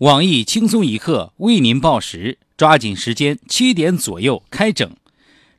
[0.00, 4.90] 网易轻松一刻为您报时，抓紧时间，七点左右开整。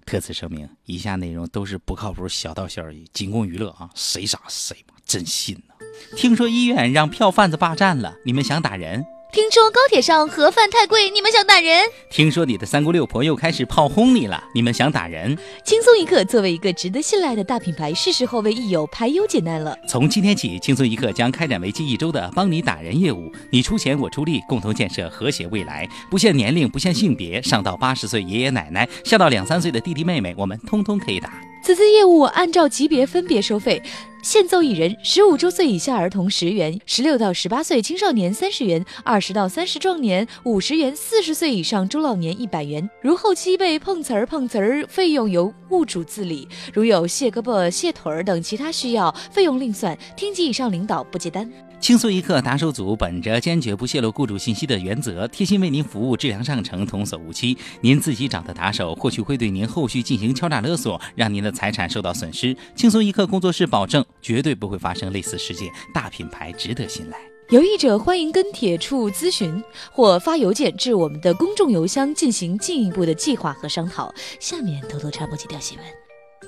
[0.04, 3.92] 特此声明，以下内容都是不靠谱小道消息，仅供娱乐啊！
[3.93, 5.75] 谁傻谁嘛，真信呢？
[6.17, 9.05] 听说医院让票贩子霸占了，你们想打人？
[9.32, 11.86] 听说高铁上盒饭太贵，你们想打人？
[12.09, 15.38] 听说你的三姑六婆又开始炮轰你了，你们想打人？
[15.64, 19.73] 轻松一刻，作为一个值得信赖的大品牌，是时候为益友排忧解难了。
[19.88, 25.88] 从今天起，轻松一刻将开展为期一周的帮你打人业务，你出钱，我出力，共同建设和谐未来。
[26.10, 31.32] 不限年龄，不限性别，上到八十岁爷爷奶奶，下到两三岁的弟弟妹妹，我们通通可以打。
[31.64, 33.82] 此次业务按照级别分别收费，
[34.24, 42.90] 限奏一人，十五周岁以下儿童十元，十六到十八岁青少年三十元，二十到三十壮年五十元，四十岁以上中老年一百元。
[43.00, 49.96] 如后期被碰瓷儿碰瓷儿，费用由物主自理；如有卸胳膊、卸腿儿等其他需要，费用另算。
[50.18, 51.48] 厅级以上领导不接单。
[51.81, 57.57] 轻松一刻打手组本着坚决不泄露雇主信息的原则，贴心为您服务，质量上乘，童叟无欺。
[57.81, 62.55] 您自己找的打手，或许会对您后续进行敲诈勒索，让您的财产受到损失。
[62.76, 65.71] 轻松一刻工作室保证，绝对不会发生类似事件。
[65.91, 67.17] 大品牌值得信赖。
[67.49, 74.13] 有意者欢迎跟帖处咨询，或发邮件至我们的公众邮箱进行进一步的计划和商讨。
[74.39, 76.00] 下面偷偷插播几条新闻。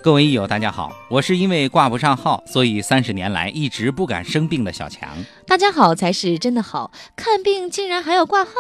[0.04, 5.10] 各位益友，大家好，我是因为挂不上号，所以三十年来一直不敢生病的小强。
[5.48, 8.52] 大家好才是真的好，看病竟然还要挂号，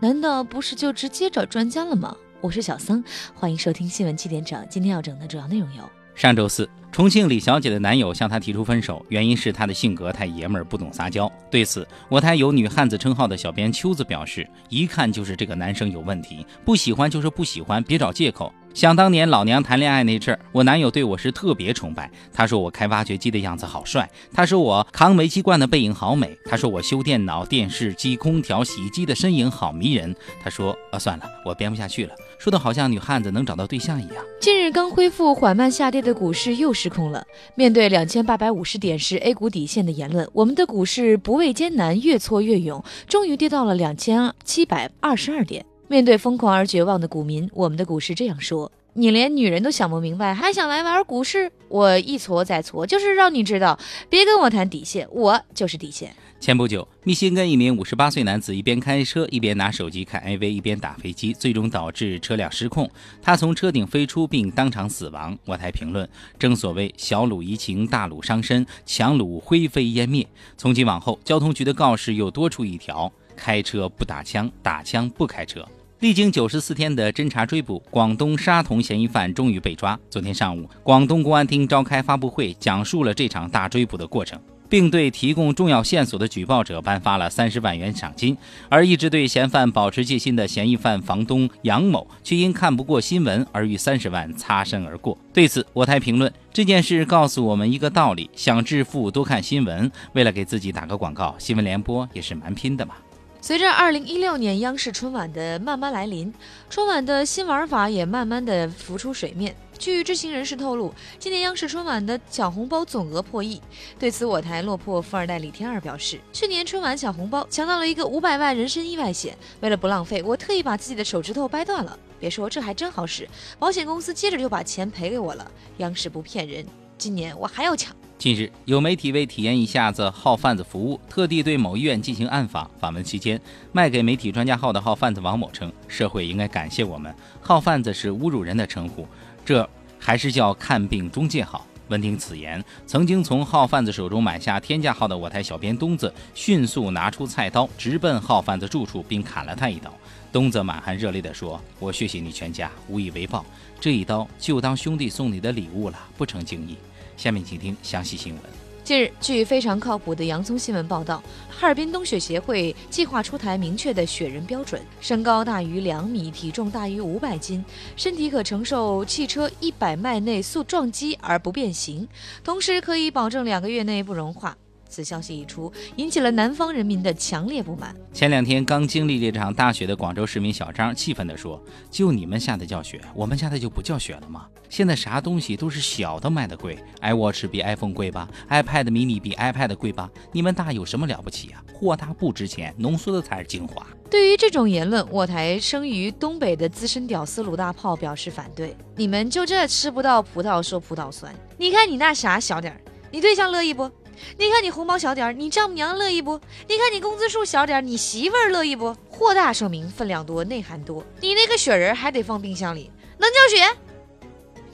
[0.00, 2.16] 难道不是就直接找专家了吗？
[2.40, 4.66] 我是小桑，欢迎收听新闻七点整。
[4.70, 5.82] 今天要整的主要内容有：
[6.14, 6.66] 上周四，
[6.98, 11.30] 重庆李小姐的男友向她提出分手，原因是她的性格太爷们儿，不懂撒娇。
[11.48, 18.52] 对此，我台有女汉子称号的小编秋子表示，一看就是这个男生有问题，不喜欢就是不喜欢，别找借口。
[18.74, 22.08] 想当年老娘谈恋爱那阵儿，我男友对我是特别崇拜。
[22.32, 30.14] 他说我开挖掘机的样子好帅，他说我扛煤气罐的背影好美，他说我修电脑、电视机、空调、洗衣机的身影好迷人。
[30.42, 34.16] 他说啊，算了，我编不下去了，说的好像女汉子能找到对象一样。
[34.40, 37.26] 近日刚恢复缓慢下跌的股市又是失控了。
[37.54, 45.64] 面对两千八百五十点是 A 股底线的言论，我们的股市不畏艰难，越挫越勇，终于跌到了两千七百二十二点。
[45.86, 51.50] 面对疯狂而绝望的股民，我们的股市这样说：“你连女人都想不明白，还想来玩股市？
[51.68, 53.78] 我一挫再挫，就是让你知道，
[54.08, 62.88] 别跟我谈底线，我就是底线。”前不久，密歇根一名五十八岁男子一边开车一边拿手机看 AV，一边打飞机，最终导致车辆失控，
[63.20, 65.36] 他从车顶飞出并当场死亡。
[65.44, 70.24] 我台评论：正所谓小鲁怡情，大鲁伤身，强弩灰飞烟灭。
[70.56, 75.66] 从今往后，交通局的告示又多出一条：开车不打枪，打枪不开车。
[75.98, 79.98] 历经九十四天的侦查追捕，广东杀童嫌疑犯终于被抓。
[80.08, 88.36] 昨天上午，广东公安厅召开发布会，讲述了这场大追捕的过程，并对提供重要线索的举报者颁发了三十万元赏金。
[88.68, 95.16] 而一直对嫌犯保持戒心的嫌疑犯房东杨某，却因看不过新闻而与三十万擦身而过。
[95.32, 99.90] 对此，我台评论：这件事告诉我们一个道理，想致富多看新闻。
[100.12, 102.94] 为了给自己打个广告，新闻联播也是蛮拼的嘛。
[103.40, 106.32] 随着二零一六年央视春晚的慢慢来临，
[106.68, 109.54] 春晚的新玩法也慢慢的浮出水面。
[109.78, 113.62] 据知情人士透露，今年央视春晚的抢红包总额破亿。
[113.96, 121.96] 对此，我台落魄富二代李天二表示，去年春晚抢红包抢到了一个五百万人身意外险，为了不浪费，我特意把自己的手指头掰断了。
[122.18, 123.28] 别说，这还真好使，
[123.58, 125.48] 保险公司接着就把钱赔给我了。
[125.76, 126.66] 央视不骗人，
[126.98, 127.94] 今年我还要抢。
[128.18, 132.68] 近日，有媒体为体验一下子号贩子服务，特地对某医院进行暗访。
[132.80, 133.40] 访问期间，
[133.70, 139.06] 卖给媒体专家号的号贩子王某称：“社会应该感谢我们，号贩子是侮辱人的称呼，
[139.48, 139.66] 这
[139.98, 149.90] 还是叫看病中介好。”闻听此言，曾经从号贩子手中买下天价号的我台小编东子，迅速拿出菜刀，直奔号贩子住处，并砍了他一刀。
[150.30, 153.42] 东子满含热泪地说：“我血洗你全家，无以为报，
[153.80, 156.76] 这一刀就当兄弟送你的礼物了，不成敬意。”
[157.16, 158.67] 下面请听详细新闻。
[158.88, 167.62] 近日，据非常靠谱的洋葱新闻报道，哈尔滨冬雪协会计划出台明确的雪人标准：身高大于两米，体重大于五百斤，
[167.96, 172.08] 身体可承受汽车一百迈内速撞击而不变形，
[172.42, 174.56] 同时可以保证两个月内不融化。
[174.88, 177.94] 此消息一出，引起了南方人民的强烈不满。
[178.12, 184.46] 前两天刚经历这场大雪的广州市民小张气愤地说：“就你们下的叫雪，我们下的就不叫雪了吗？
[184.68, 190.10] 现在啥东西都是小的卖的贵，iWatch 比 iPhone 贵吧，iPad mini 比 iPad 贵吧？
[190.32, 191.62] 你们大有什么了不起啊？
[191.72, 201.34] 货大不值钱，浓缩的才是精华。”对于这种言论，我台生于东北的资深屌丝鲁大炮表示反对：“你们就这吃不到葡萄说葡萄酸？
[201.58, 202.80] 你看你那啥小点儿，
[203.10, 203.90] 你对象乐意不？”
[204.36, 206.40] 你看你红包小点儿，你丈母娘乐意不？
[206.68, 208.94] 你看你工资数小点儿，你媳妇儿乐意不？
[209.10, 211.04] 货大声明，分量多，内涵多。
[211.20, 213.78] 你那个雪人还得放冰箱里，能叫雪？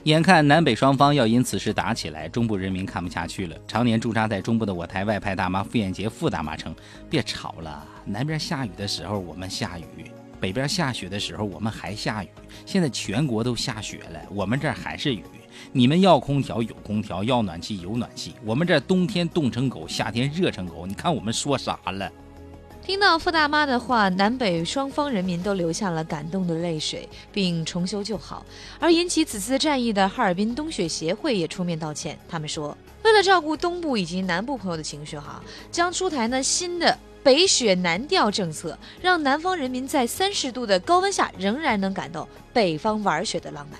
[0.03, 3.57] 眼看南北双方要因此事打起来，中部人民看不下去了。
[3.67, 6.75] 常年驻扎在中部的我台外派大妈傅艳杰傅大妈称
[7.09, 12.29] ：“别吵了，南边下雨的时候我们下雨，北边下雪的时候我们还下雨。
[12.67, 15.23] 现在全国都下雪了，我们这儿还是雨。
[15.71, 20.85] 你们要空调有空调，要暖气有暖气，我们这冬天冻成狗，夏天热成狗。
[20.85, 22.11] 你看我们说啥了？”
[22.85, 28.45] 听到傅大妈的话，南北双方人民都流下了感动的泪水，并重修旧好。
[28.79, 35.41] 而引起此次战役的哈尔滨冬雪协会也出面道歉，他们说，为了照顾东部以及南部朋友的情绪，哈，
[35.71, 43.79] 将出台呢新的北雪南调政策，让南方人民在三十度的高温下仍然能感到北方玩雪的浪漫。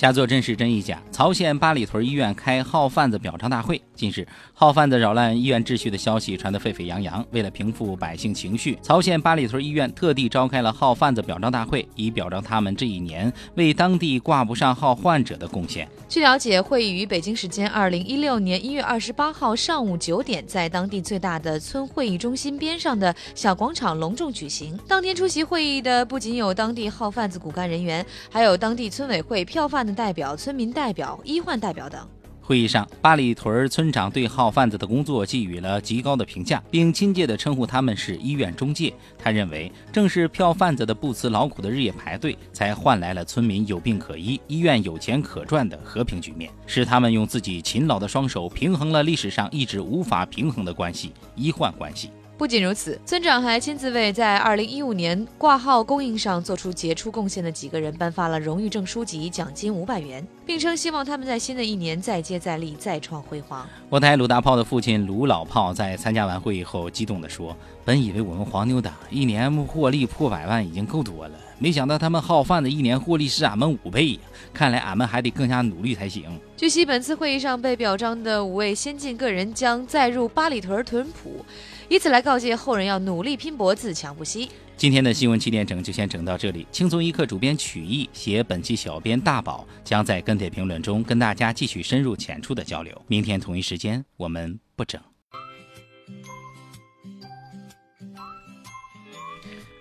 [0.00, 0.98] 假作真是真亦假。
[1.10, 3.78] 曹县八里屯医院开号贩子表彰大会。
[4.00, 7.22] 近日，号贩子扰乱医院秩序的消息传得沸沸扬扬。
[7.32, 15.86] 为了平复百姓情绪，曹县八里屯医院特地召开了号贩子表彰大会，以表彰他们这一年为当地挂不上号患者的贡献。
[16.08, 24.74] 据了解，会议于北京时间二零一六年一月二十八号上午九点，在当地最大的村会议中心边上的小广场隆重举行。
[24.88, 29.90] 当天出席会议的不仅有当地号贩子骨干人员，还有当地村委会票贩。
[29.90, 32.19] 代表、村民代表、医患代表等。
[32.50, 38.92] 会议上，八里屯村长对号贩子的工作给予了极高的评价，并亲切地称呼他们是医院中介。
[39.16, 52.10] 他认为，正是票贩子的不辞劳苦的日夜排队，才换来了村民有病可医、医院有钱可赚的和平局面，是他们用自己勤劳的双手平衡了历史上一直无法平衡的关系——医患关系。
[52.40, 63.68] 不仅如此，村长还亲自为在2015年挂号供应上做出杰出贡献的几个人颁发了荣誉证书及奖金五百元，并称希望他们在新的一年再接再厉，再创辉煌。
[63.90, 67.54] 我台鲁大炮的父亲鲁老炮在参加完会议后激动地说
[67.84, 74.20] ：“本以为我们黄牛党一年获利破百万已经够多了，没想到他们号贩子一年获利是俺们五倍呀！
[74.54, 76.24] 看来俺们还得更加努力才行。”
[76.56, 81.44] 据悉，本次会议上被表彰的五位先进个人将载入八里屯屯谱。
[81.90, 84.48] 以此来告诫后人要努力拼搏，自强不息。
[84.76, 86.64] 今天的新闻七点整就先整到这里。
[86.70, 92.96] 轻松一刻主编曲艺写本期小编大宝将在跟帖评论中跟大家继续深入浅出的交流。
[93.08, 95.02] 明天同一时间我们不整。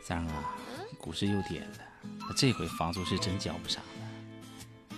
[0.02, 0.58] 三啊，
[0.98, 1.78] 股市又跌了，
[2.36, 4.09] 这回房租是真交不上了。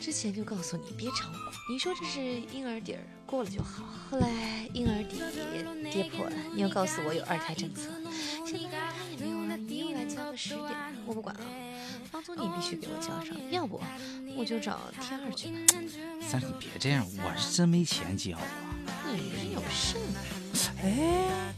[0.01, 1.35] 之前就告诉你别炒股。
[1.69, 2.19] 你说这是
[2.51, 4.27] 婴儿底儿过了就好，后来
[4.73, 5.21] 婴儿底
[5.91, 7.91] 跌破了，你又告诉我有二胎政策，
[8.43, 10.67] 现在二胎没有了，你又来交个十点，
[11.05, 11.41] 我不管了，
[12.09, 13.79] 房租你必须给我交上，要不
[14.35, 15.49] 我就找天二去。
[16.19, 18.43] 三，你别这样，我是真没钱交啊。
[19.13, 20.19] 你人有事吗？
[20.81, 21.53] 哎。